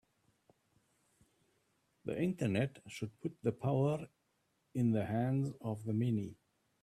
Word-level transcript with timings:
The 2.05 2.19
Internet 2.19 2.81
should 2.87 3.19
put 3.21 3.37
the 3.43 3.51
power 3.51 4.07
in 4.73 4.93
the 4.93 5.05
hands 5.05 5.53
of 5.63 5.83
the 5.83 5.93
many 5.93 6.33